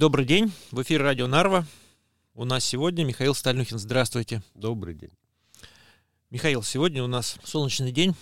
[0.00, 0.50] Добрый день.
[0.70, 1.66] В эфире радио Нарва.
[2.32, 3.78] У нас сегодня Михаил Стальнухин.
[3.78, 4.42] Здравствуйте.
[4.54, 5.10] Добрый день.
[6.30, 8.14] Михаил, сегодня у нас солнечный день,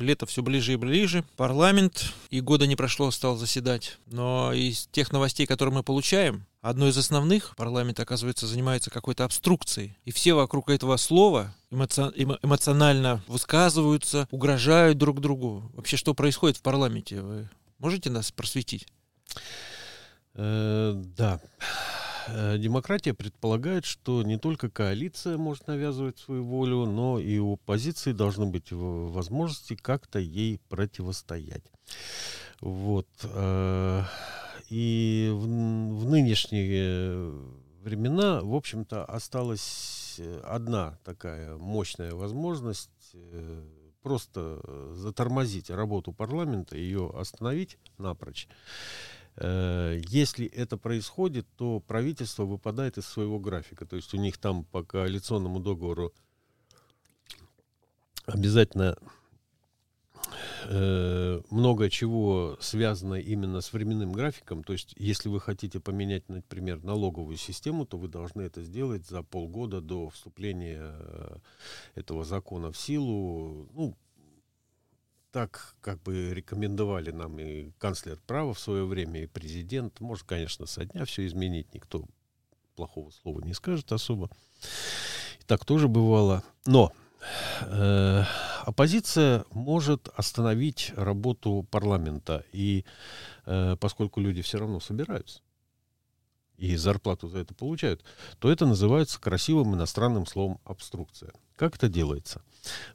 [0.00, 3.98] лето все ближе и ближе, парламент, и года не прошло, стал заседать.
[4.06, 9.96] Но из тех новостей, которые мы получаем, одно из основных, парламент, оказывается, занимается какой-то обструкцией.
[10.04, 12.12] И все вокруг этого слова эмоци...
[12.42, 15.70] эмоционально высказываются, угрожают друг другу.
[15.74, 17.20] Вообще, что происходит в парламенте?
[17.20, 18.88] Вы можете нас просветить?
[20.34, 21.40] Э, да.
[22.28, 28.12] Э, демократия предполагает, что не только коалиция может навязывать свою волю, но и у оппозиции
[28.12, 31.64] должны быть возможности как-то ей противостоять.
[32.60, 33.08] Вот.
[33.24, 34.04] Э,
[34.68, 37.32] и в, в нынешние
[37.82, 42.90] времена, в общем-то, осталась одна такая мощная возможность
[44.02, 44.60] просто
[44.94, 48.46] затормозить работу парламента, ее остановить напрочь.
[49.36, 53.86] Э, если это происходит, то правительство выпадает из своего графика.
[53.86, 56.12] То есть у них там по коалиционному договору
[58.26, 58.96] обязательно
[60.64, 64.62] э, много чего связано именно с временным графиком.
[64.64, 69.22] То есть, если вы хотите поменять, например, налоговую систему, то вы должны это сделать за
[69.22, 71.36] полгода до вступления э,
[71.94, 73.68] этого закона в силу.
[73.72, 73.96] Ну,
[75.32, 80.00] так как бы рекомендовали нам и канцлер права в свое время, и президент.
[80.00, 82.04] Может, конечно, со дня все изменить, никто
[82.76, 84.30] плохого слова не скажет особо.
[85.40, 86.42] И так тоже бывало.
[86.66, 86.92] Но
[87.62, 88.24] э,
[88.64, 92.44] оппозиция может остановить работу парламента.
[92.52, 92.84] И
[93.46, 95.40] э, поскольку люди все равно собираются,
[96.60, 98.04] и зарплату за это получают,
[98.38, 101.32] то это называется красивым иностранным словом обструкция.
[101.56, 102.42] Как это делается?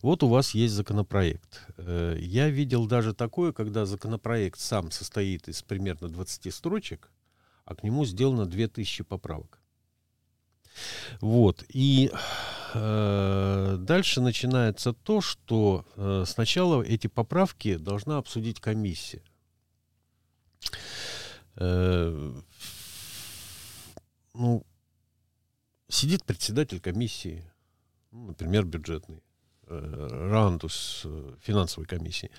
[0.04, 1.66] Вот у вас есть законопроект.
[1.78, 7.10] Э, я видел даже такое, когда законопроект сам состоит из примерно 20 строчек,
[7.66, 9.60] а к нему сделано 2000 поправок.
[11.20, 11.64] Вот.
[11.70, 12.12] И
[12.74, 19.24] э, дальше начинается то, что э, сначала эти поправки должна обсудить комиссия.
[21.56, 22.34] Э,
[24.36, 24.64] ну,
[25.88, 27.44] сидит председатель комиссии,
[28.12, 29.24] ну, например, бюджетный,
[29.68, 32.30] э, Рандус э, финансовой комиссии.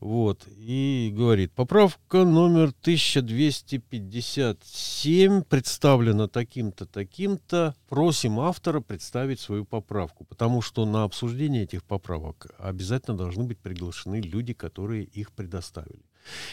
[0.00, 0.46] Вот.
[0.48, 7.74] И говорит, поправка номер 1257 представлена таким-то, таким-то.
[7.88, 10.24] Просим автора представить свою поправку.
[10.24, 16.04] Потому что на обсуждение этих поправок обязательно должны быть приглашены люди, которые их предоставили.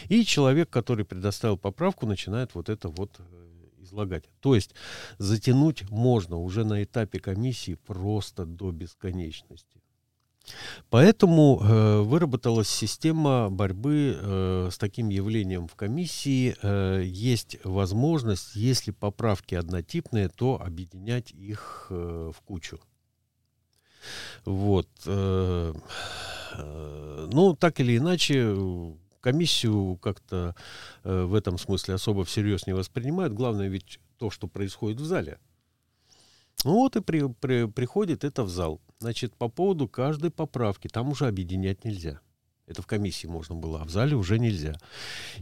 [0.08, 3.48] И человек, который предоставил поправку, начинает вот это вот э,
[3.88, 4.24] излагать.
[4.40, 4.74] То есть
[5.18, 9.80] затянуть можно уже на этапе комиссии просто до бесконечности.
[10.90, 16.56] Поэтому э, выработалась система борьбы э, с таким явлением в комиссии.
[16.62, 22.80] Э, есть возможность, если поправки однотипные, то объединять их э, в кучу.
[24.44, 24.88] Вот.
[25.06, 25.74] Э,
[26.54, 28.56] э, ну, так или иначе,
[29.20, 30.54] комиссию как-то
[31.04, 33.32] э, в этом смысле особо всерьез не воспринимают.
[33.32, 35.38] Главное ведь то, что происходит в зале.
[36.64, 38.80] Ну вот и при, при, приходит это в зал.
[38.98, 42.20] Значит, по поводу каждой поправки, там уже объединять нельзя.
[42.66, 44.74] Это в комиссии можно было, а в зале уже нельзя.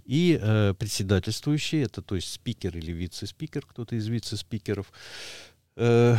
[0.05, 4.93] И э, председательствующий, это то есть спикер или вице-спикер, кто-то из вице-спикеров,
[5.77, 6.17] э,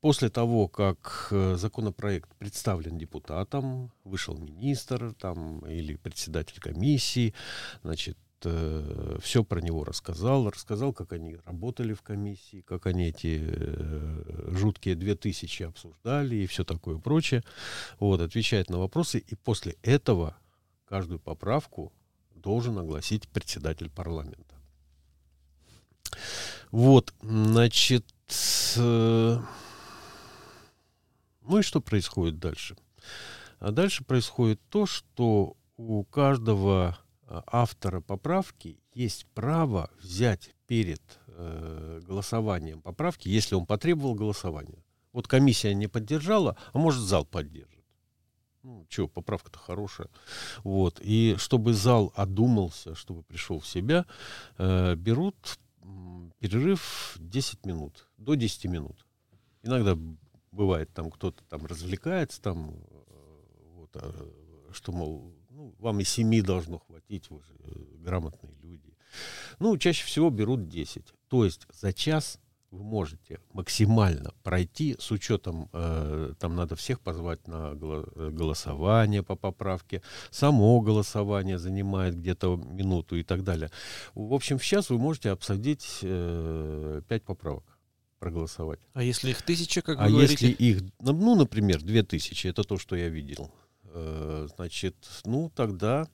[0.00, 7.34] После того, как э, законопроект представлен депутатам, вышел министр там, или председатель комиссии,
[7.82, 13.40] значит, э, все про него рассказал, рассказал, как они работали в комиссии, как они эти
[13.42, 17.44] э, жуткие две тысячи обсуждали и все такое прочее.
[17.98, 20.34] Вот, отвечает на вопросы, и после этого
[20.86, 21.92] каждую поправку
[22.34, 24.54] должен огласить председатель парламента.
[26.70, 28.06] Вот, значит,
[31.42, 32.76] ну и что происходит дальше?
[33.58, 42.00] А дальше происходит то, что у каждого а, автора поправки есть право взять перед э,
[42.06, 44.84] голосованием поправки, если он потребовал голосования.
[45.12, 47.84] Вот комиссия не поддержала, а может зал поддержит.
[48.62, 50.08] Ну, что, поправка-то хорошая.
[50.64, 51.00] Вот.
[51.02, 54.06] И чтобы зал одумался, чтобы пришел в себя,
[54.58, 55.58] э, берут
[56.38, 59.06] перерыв 10 минут, до 10 минут.
[59.62, 59.96] Иногда
[60.52, 63.42] бывает, там кто-то там развлекается, там, э,
[63.76, 64.32] вот, а,
[64.72, 68.94] что, мол, ну, вам и семи должно хватить, вы же э, грамотные люди.
[69.58, 71.12] Ну, чаще всего берут 10.
[71.28, 72.38] То есть за час
[72.70, 80.02] вы можете максимально пройти с учетом, э, там надо всех позвать на голосование по поправке,
[80.30, 83.70] само голосование занимает где-то минуту и так далее.
[84.14, 87.79] В общем, в час вы можете обсудить э, 5 поправок
[88.20, 88.78] проголосовать.
[88.92, 90.32] А если их тысяча, как вы а говорите?
[90.32, 93.52] если их, ну, ну, например, две тысячи, это то, что я видел,
[93.84, 94.94] э, значит,
[95.24, 96.06] ну, тогда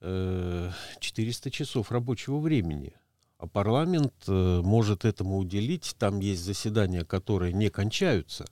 [0.00, 0.70] э,
[1.00, 2.94] 400 часов рабочего времени–
[3.38, 5.94] а парламент э, может этому уделить.
[5.96, 8.44] Там есть заседания, которые не кончаются.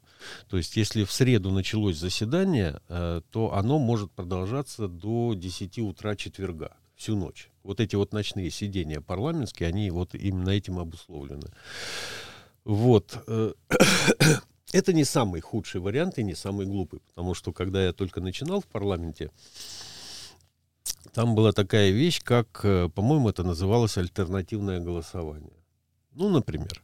[0.48, 6.14] То есть, если в среду началось заседание, э, то оно может продолжаться до 10 утра
[6.14, 7.50] четверга, всю ночь.
[7.64, 11.48] Вот эти вот ночные сидения парламентские, они вот именно этим обусловлены.
[12.66, 13.22] Вот.
[13.28, 13.52] Э,
[14.72, 18.60] это не самый худший вариант и не самый глупый, потому что когда я только начинал
[18.60, 19.30] в парламенте,
[21.12, 25.56] там была такая вещь, как, э, по-моему, это называлось альтернативное голосование.
[26.10, 26.82] Ну, например,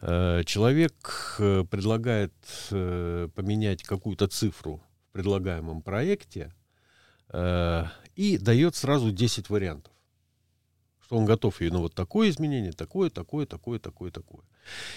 [0.00, 2.34] э, человек предлагает
[2.70, 6.52] поменять какую-то цифру в предлагаемом проекте
[8.16, 9.93] и дает сразу 10 вариантов
[11.04, 14.42] что он готов ей, ну, вот такое изменение, такое, такое, такое, такое, такое.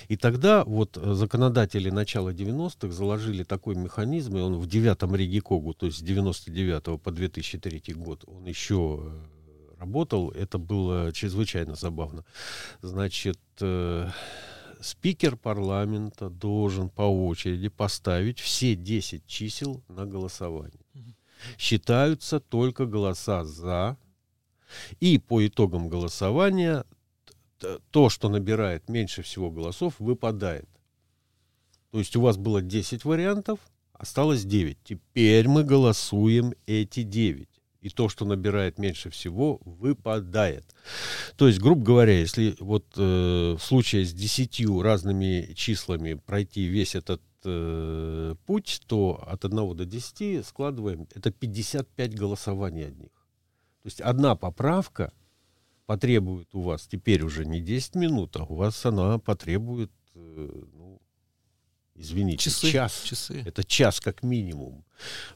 [0.07, 5.73] И тогда вот э, законодатели начала 90-х заложили такой механизм, и он в девятом Ригикогу,
[5.73, 12.23] то есть с 99 по 2003 год, он еще э, работал, это было чрезвычайно забавно.
[12.81, 14.09] Значит, э,
[14.79, 20.81] спикер парламента должен по очереди поставить все 10 чисел на голосование.
[21.57, 23.97] Считаются только голоса за,
[24.99, 26.85] и по итогам голосования
[27.91, 30.67] то, что набирает меньше всего голосов, выпадает.
[31.91, 33.59] То есть у вас было 10 вариантов,
[33.93, 34.77] осталось 9.
[34.83, 37.49] Теперь мы голосуем эти 9.
[37.81, 40.65] И то, что набирает меньше всего, выпадает.
[41.37, 46.95] То есть, грубо говоря, если вот э, в случае с 10 разными числами пройти весь
[46.95, 53.16] этот э, путь, то от 1 до 10 складываем, это 55 голосований одних.
[53.87, 55.13] То есть одна поправка
[55.85, 61.01] потребует у вас теперь уже не 10 минут, а у вас она потребует, э, ну,
[61.95, 63.03] извините, часы, час.
[63.05, 63.41] Часы.
[63.45, 64.83] Это час как минимум.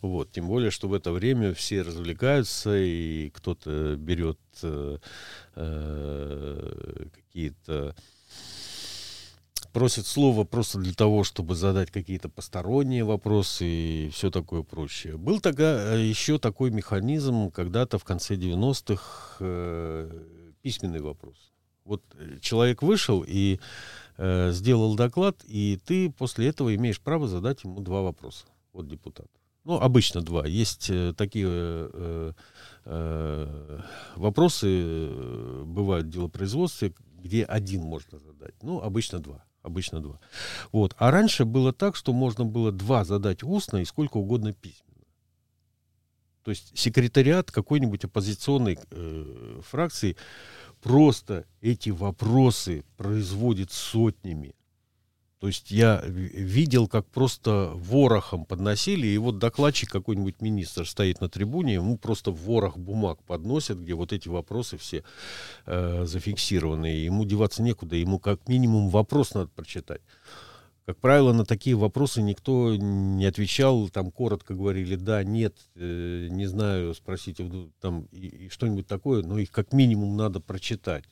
[0.01, 0.33] Вот.
[0.33, 4.97] Тем более, что в это время все развлекаются, и кто-то берет э,
[5.55, 7.95] э, какие-то
[9.71, 15.17] просит слова просто для того, чтобы задать какие-то посторонние вопросы и все такое прочее.
[15.17, 20.23] Был тогда э, еще такой механизм когда-то в конце 90-х э,
[20.61, 21.51] письменный вопрос.
[21.85, 23.59] Вот э, человек вышел и
[24.17, 28.45] э, сделал доклад, и ты после этого имеешь право задать ему два вопроса.
[28.73, 29.27] Вот депутат.
[29.63, 30.47] Ну, обычно два.
[30.47, 32.33] Есть э, такие э,
[32.85, 33.79] э,
[34.15, 38.55] вопросы, э, бывают в делопроизводстве, где один можно задать.
[38.63, 39.43] Ну, обычно два.
[39.63, 40.19] Обычно два.
[40.71, 40.95] Вот.
[40.97, 44.91] А раньше было так, что можно было два задать устно и сколько угодно письменно.
[46.43, 50.17] То есть секретариат какой-нибудь оппозиционной э, фракции
[50.81, 54.55] просто эти вопросы производит сотнями.
[55.41, 61.29] То есть я видел, как просто ворохом подносили, и вот докладчик какой-нибудь министр стоит на
[61.29, 65.03] трибуне, ему просто ворох бумаг подносят, где вот эти вопросы все
[65.65, 66.85] э, зафиксированы.
[66.85, 70.01] Ему деваться некуда, ему как минимум вопрос надо прочитать.
[70.85, 76.45] Как правило, на такие вопросы никто не отвечал, там коротко говорили «да», «нет», э, «не
[76.45, 77.49] знаю», спросите
[77.79, 81.05] там и, и что-нибудь такое, но их как минимум надо прочитать.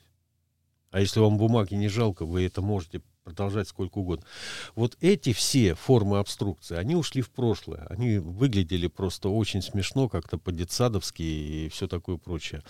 [0.92, 4.26] А если вам бумаги не жалко, вы это можете продолжать сколько угодно.
[4.74, 7.86] Вот эти все формы обструкции, они ушли в прошлое.
[7.88, 12.62] Они выглядели просто очень смешно, как-то по-детсадовски и все такое прочее.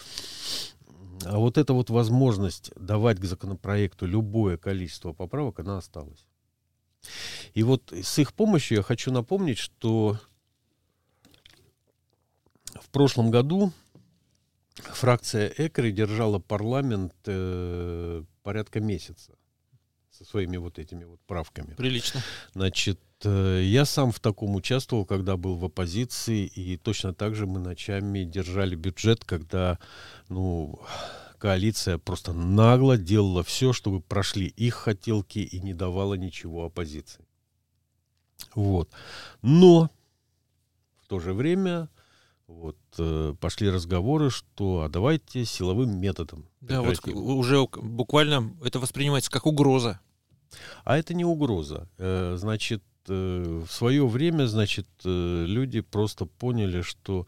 [1.25, 6.27] А вот эта вот возможность давать к законопроекту любое количество поправок, она осталась.
[7.55, 10.19] И вот с их помощью я хочу напомнить, что
[12.75, 13.73] в прошлом году
[14.75, 19.35] фракция ЭКРИ держала парламент э, порядка месяца
[20.21, 21.75] со своими вот этими вот правками.
[21.75, 22.23] Прилично.
[22.53, 27.47] Значит, э, я сам в таком участвовал, когда был в оппозиции, и точно так же
[27.47, 29.79] мы ночами держали бюджет, когда,
[30.29, 30.79] ну,
[31.39, 37.25] коалиция просто нагло делала все, чтобы прошли их хотелки и не давала ничего оппозиции.
[38.55, 38.91] Вот.
[39.41, 39.91] Но
[41.03, 41.89] в то же время
[42.47, 46.47] вот, э, пошли разговоры, что а давайте силовым методом.
[46.61, 47.15] Да, прекратим.
[47.15, 49.99] вот уже буквально это воспринимается как угроза.
[50.85, 51.89] А это не угроза.
[51.99, 57.27] Э, значит, э, в свое время, значит, э, люди просто поняли, что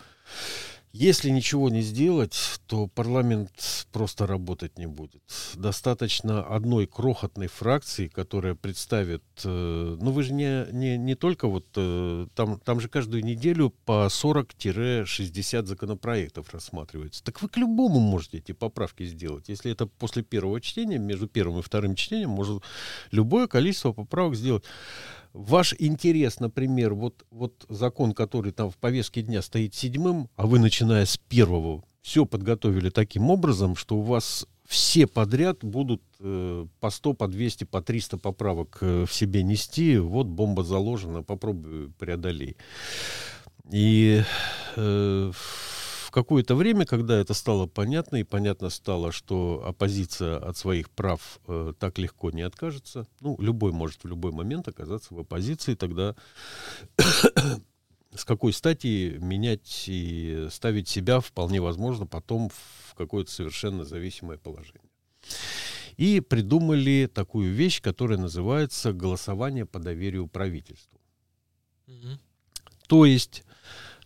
[0.92, 5.22] Если ничего не сделать, то парламент просто работать не будет.
[5.54, 9.22] Достаточно одной крохотной фракции, которая представит...
[9.44, 11.66] Э, ну, вы же не, не, не только вот...
[11.76, 17.24] Э, там, там же каждую неделю по 40-60 законопроектов рассматривается.
[17.24, 19.48] Так вы к любому можете эти поправки сделать.
[19.48, 22.62] Если это после первого чтения, между первым и вторым чтением, может
[23.10, 24.64] любое количество поправок сделать
[25.32, 30.58] ваш интерес, например, вот, вот закон, который там в повестке дня стоит седьмым, а вы,
[30.58, 36.90] начиная с первого, все подготовили таким образом, что у вас все подряд будут э, по
[36.90, 39.98] 100, по 200, по 300 поправок э, в себе нести.
[39.98, 42.56] Вот бомба заложена, попробуй преодолей.
[43.70, 44.22] И
[44.76, 45.32] э,
[46.12, 51.72] какое-то время, когда это стало понятно, и понятно стало, что оппозиция от своих прав э,
[51.78, 56.14] так легко не откажется, ну, любой может в любой момент оказаться в оппозиции, тогда
[58.14, 64.90] с какой стати менять и ставить себя вполне возможно потом в какое-то совершенно зависимое положение.
[65.96, 71.00] И придумали такую вещь, которая называется голосование по доверию правительству.
[71.86, 72.18] Mm-hmm.
[72.86, 73.44] То есть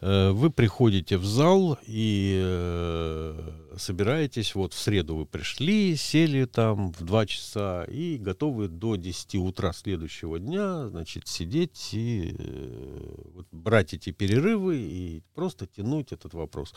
[0.01, 7.05] вы приходите в зал и э, собираетесь, вот в среду вы пришли, сели там в
[7.05, 13.95] 2 часа и готовы до 10 утра следующего дня, значит, сидеть и э, вот, брать
[13.95, 16.75] эти перерывы и просто тянуть этот вопрос.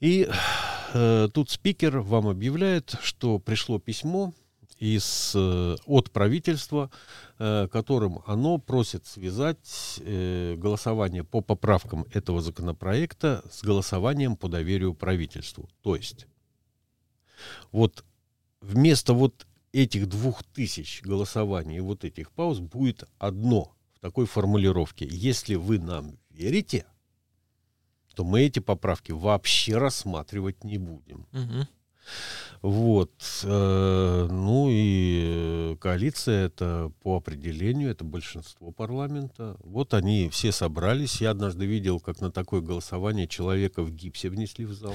[0.00, 0.28] И
[0.92, 4.34] э, тут спикер вам объявляет, что пришло письмо
[4.78, 6.90] из, э, от правительства,
[7.38, 14.94] э, которым оно просит связать э, голосование по поправкам этого законопроекта с голосованием по доверию
[14.94, 15.68] правительству.
[15.82, 16.26] То есть
[17.72, 18.04] вот
[18.60, 25.06] вместо вот этих двух тысяч голосований и вот этих пауз будет одно в такой формулировке.
[25.10, 26.86] Если вы нам верите,
[28.14, 31.26] то мы эти поправки вообще рассматривать не будем.
[31.32, 31.66] Угу.
[32.64, 33.12] Вот.
[33.42, 39.58] Э, ну и коалиция это по определению, это большинство парламента.
[39.62, 41.20] Вот они все собрались.
[41.20, 44.94] Я однажды видел, как на такое голосование человека в гипсе внесли в зал.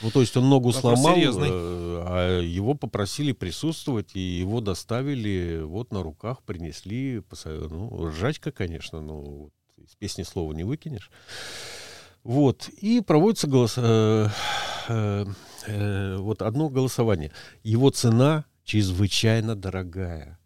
[0.00, 5.92] Ну, то есть он ногу сломал, э, а его попросили присутствовать, и его доставили вот
[5.92, 7.22] на руках, принесли.
[7.44, 11.10] Ну, ржачка, конечно, но из песни слова не выкинешь.
[12.22, 12.70] Вот.
[12.80, 13.74] И проводится голос...
[13.76, 14.28] Э,
[14.88, 15.26] э,
[15.66, 17.32] э, вот одно голосование.
[17.62, 20.38] Его цена чрезвычайно дорогая.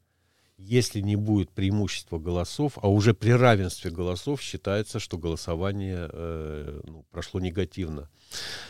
[0.56, 7.04] Если не будет преимущества голосов, а уже при равенстве голосов считается, что голосование э, ну,
[7.10, 8.10] прошло негативно.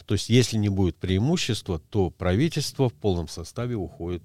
[0.05, 4.23] То есть, если не будет преимущества, то правительство в полном составе уходит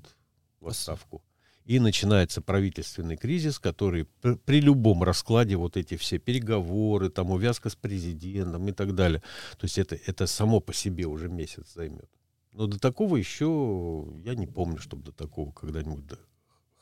[0.59, 1.23] в отставку
[1.65, 4.05] и начинается правительственный кризис, который
[4.45, 9.21] при, любом раскладе вот эти все переговоры, там увязка с президентом и так далее,
[9.57, 12.09] то есть это, это само по себе уже месяц займет.
[12.51, 16.05] Но до такого еще я не помню, чтобы до такого когда-нибудь...
[16.05, 16.17] Да.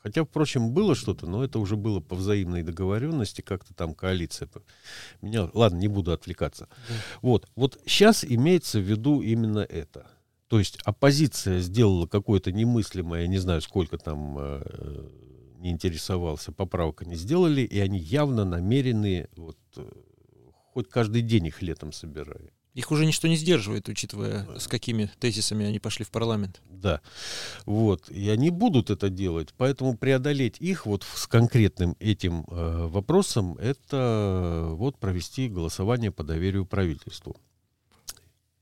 [0.02, 4.48] Хотя, впрочем, было что-то, но это уже было по взаимной договоренности, как-то там коалиция.
[5.20, 6.68] Меня, ладно, не буду отвлекаться.
[6.88, 6.94] Да.
[7.22, 10.10] Вот, вот сейчас имеется в виду именно это–
[10.52, 15.08] то есть оппозиция сделала какое-то немыслимое, я не знаю, сколько там э,
[15.60, 19.90] не интересовался, поправок они сделали, и они явно намерены, вот, э,
[20.74, 22.52] хоть каждый день их летом собирают.
[22.74, 26.60] Их уже ничто не сдерживает, учитывая, с какими тезисами они пошли в парламент.
[26.68, 27.00] Да,
[27.64, 33.56] вот, и они будут это делать, поэтому преодолеть их вот с конкретным этим э, вопросом,
[33.56, 37.38] это вот провести голосование по доверию правительству.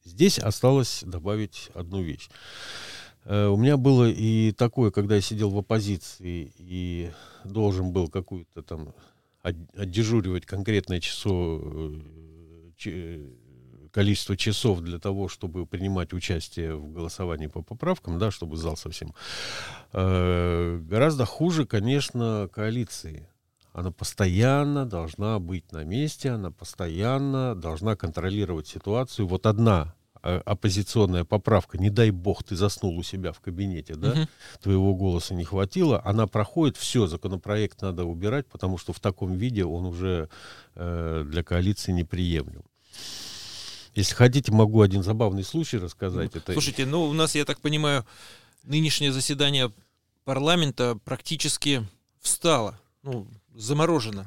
[0.05, 2.29] Здесь осталось добавить одну вещь.
[3.25, 7.11] Э, у меня было и такое, когда я сидел в оппозиции и
[7.45, 8.95] должен был какую-то там
[9.43, 11.61] отдежуривать конкретное число,
[12.85, 13.31] э,
[13.93, 19.15] количество часов для того, чтобы принимать участие в голосовании по поправкам, да, чтобы зал совсем.
[19.93, 23.30] Э, гораздо хуже, конечно, коалиции.
[23.73, 29.29] Она постоянно должна быть на месте, она постоянно должна контролировать ситуацию.
[29.29, 34.11] Вот одна э, оппозиционная поправка, не дай бог, ты заснул у себя в кабинете, да,
[34.13, 34.29] угу.
[34.61, 39.65] твоего голоса не хватило, она проходит, все, законопроект надо убирать, потому что в таком виде
[39.65, 40.29] он уже
[40.75, 42.65] э, для коалиции неприемлем.
[43.95, 46.35] Если хотите, могу один забавный случай рассказать.
[46.35, 46.53] Ну, это...
[46.53, 48.05] Слушайте, ну у нас, я так понимаю,
[48.65, 49.73] нынешнее заседание
[50.25, 51.87] парламента практически
[52.21, 52.79] встало.
[53.03, 53.27] Ну,
[53.61, 54.27] заморожено.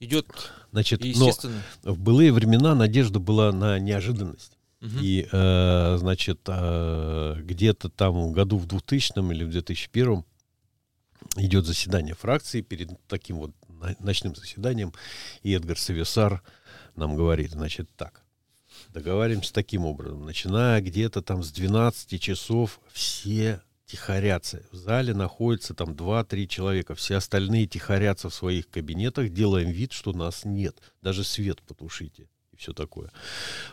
[0.00, 0.26] Идет
[0.72, 1.62] Значит, естественно.
[1.84, 4.58] Но в былые времена надежда была на неожиданность.
[4.80, 4.96] Угу.
[5.00, 10.24] И, э, значит, э, где-то там в году в 2000 или в 2001
[11.36, 13.52] идет заседание фракции перед таким вот
[14.00, 14.92] ночным заседанием,
[15.42, 16.42] и Эдгар Сависар
[16.96, 18.22] нам говорит, значит, так,
[18.88, 20.24] договариваемся таким образом.
[20.24, 23.60] Начиная где-то там с 12 часов все
[23.92, 24.62] тихорятся.
[24.72, 26.94] В зале находится там 2-3 человека.
[26.94, 30.74] Все остальные тихорятся в своих кабинетах, делаем вид, что нас нет.
[31.02, 33.10] Даже свет потушите и все такое.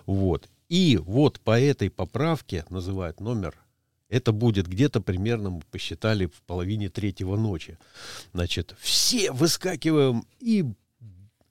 [0.06, 0.50] Вот.
[0.68, 3.56] И вот по этой поправке называют номер
[4.10, 7.78] это будет где-то примерно, мы посчитали, в половине третьего ночи.
[8.34, 10.66] Значит, все выскакиваем и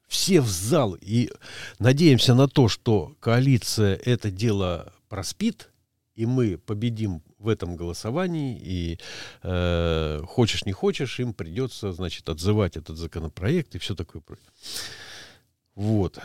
[0.08, 0.96] все в зал.
[1.00, 1.30] И
[1.78, 5.70] надеемся на то, что коалиция это дело проспит,
[6.16, 8.98] и мы победим в этом голосовании, и
[9.42, 14.22] э, хочешь не хочешь, им придется, значит, отзывать этот законопроект и все такое.
[15.74, 16.18] Вот.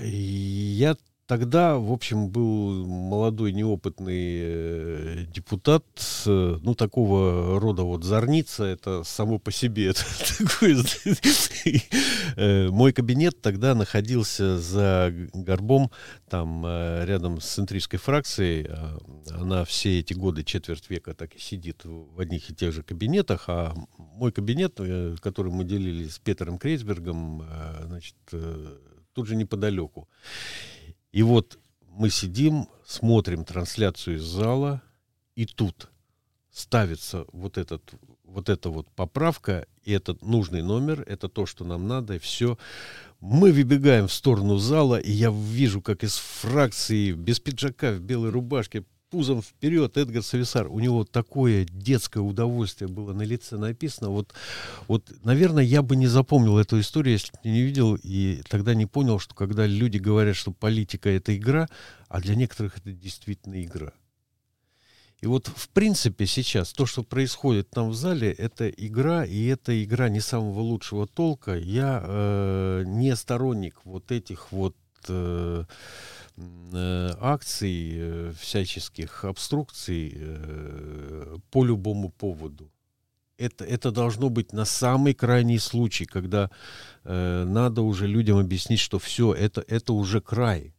[0.00, 0.96] И я
[1.26, 5.84] Тогда, в общем, был молодой неопытный э, депутат,
[6.24, 9.92] э, ну, такого рода вот зорница, это само по себе.
[12.38, 15.90] Э, мой кабинет тогда находился за горбом,
[16.28, 18.68] там, рядом с центристской фракцией.
[19.30, 23.44] Она все эти годы, четверть века, так и сидит в одних и тех же кабинетах,
[23.48, 24.78] а мой кабинет,
[25.20, 27.42] который мы делили с Петером Крейсбергом,
[27.86, 28.14] значит,
[29.14, 30.06] тут же неподалеку.
[31.12, 31.58] И вот
[31.88, 34.82] мы сидим, смотрим трансляцию из зала,
[35.34, 35.90] и тут
[36.50, 37.94] ставится вот, этот,
[38.24, 42.58] вот эта вот поправка, и этот нужный номер, это то, что нам надо, и все.
[43.20, 48.30] Мы выбегаем в сторону зала, и я вижу, как из фракции без пиджака в белой
[48.30, 50.68] рубашке пузом вперед Эдгар Сависар.
[50.68, 54.10] У него такое детское удовольствие было на лице написано.
[54.10, 54.34] Вот,
[54.88, 58.86] вот, наверное, я бы не запомнил эту историю, если бы не видел и тогда не
[58.86, 61.68] понял, что когда люди говорят, что политика— это игра,
[62.08, 63.92] а для некоторых это действительно игра.
[65.20, 69.82] И вот, в принципе, сейчас то, что происходит там в зале, это игра, и это
[69.82, 71.56] игра не самого лучшего толка.
[71.56, 74.76] Я э, не сторонник вот этих вот
[75.08, 75.64] э,
[76.38, 82.70] акций, э, всяческих обструкций э, по любому поводу.
[83.38, 86.50] Это, это должно быть на самый крайний случай, когда
[87.04, 90.74] э, надо уже людям объяснить, что все, это, это уже край.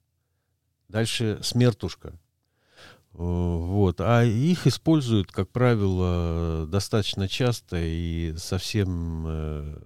[0.89, 2.19] Дальше смертушка.
[3.11, 3.99] Вот.
[3.99, 9.81] А их используют, как правило, достаточно часто и совсем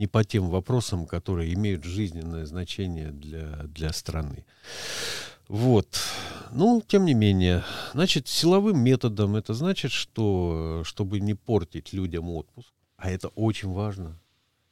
[0.00, 4.46] не по тем вопросам, которые имеют жизненное значение для, для страны.
[5.46, 5.88] Вот.
[6.52, 12.72] Ну, тем не менее, значит, силовым методом это значит, что, чтобы не портить людям отпуск,
[12.96, 14.18] а это очень важно.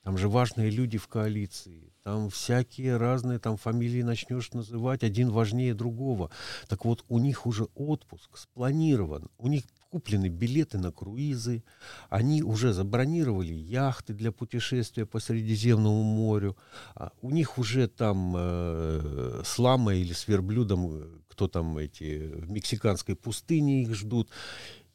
[0.02, 1.92] Там же важные люди в коалиции.
[2.04, 6.30] Там всякие разные там фамилии начнешь называть, один важнее другого.
[6.68, 9.28] Так вот, у них уже отпуск спланирован.
[9.36, 11.62] У них куплены билеты на круизы,
[12.10, 16.56] они уже забронировали яхты для путешествия по Средиземному морю,
[16.94, 22.50] а у них уже там э, с ламой или с верблюдом, кто там эти, в
[22.50, 24.30] мексиканской пустыне их ждут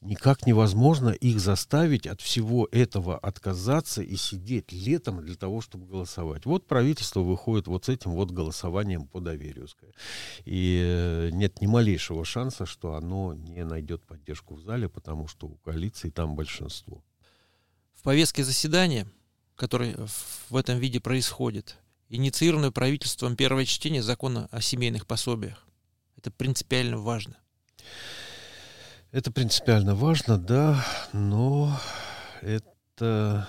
[0.04, 6.46] никак невозможно их заставить от всего этого отказаться и сидеть летом для того, чтобы голосовать.
[6.46, 9.68] Вот правительство выходит вот с этим вот голосованием по доверию.
[10.46, 15.48] И э, нет ни малейшего шанса, что оно не найдет поддержку в зале, потому что
[15.48, 17.04] у коалиции там большинство.
[17.94, 19.08] В повестке заседания,
[19.56, 19.96] которое
[20.50, 21.78] в этом виде происходит,
[22.10, 25.66] инициированное правительством первое чтение закона о семейных пособиях.
[26.18, 27.38] Это принципиально важно.
[29.14, 31.80] Это принципиально важно, да, но
[32.42, 33.48] это,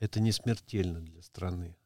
[0.00, 1.76] это не смертельно для страны.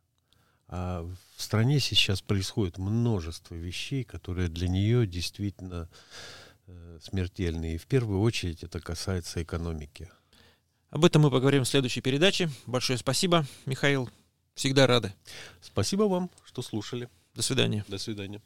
[0.68, 1.03] А
[1.37, 5.88] в стране сейчас происходит множество вещей, которые для нее действительно
[6.68, 7.75] э, смертельны.
[7.75, 10.09] И в первую очередь это касается экономики.
[10.90, 12.48] Об этом мы поговорим в следующей передаче.
[12.66, 14.09] Большое спасибо, Михаил.
[14.55, 15.12] Всегда рады.
[15.61, 17.09] Спасибо вам, что слушали.
[17.35, 17.85] До свидания.
[17.88, 18.40] До свидания.